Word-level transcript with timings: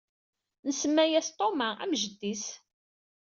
Nsemma-as 0.67 1.29
Thomas, 1.37 1.79
am 1.83 1.91
jeddi-s. 2.01 2.45